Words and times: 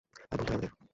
আর 0.03 0.37
ভুগতে 0.39 0.51
হয় 0.51 0.57
আমাদের। 0.57 0.71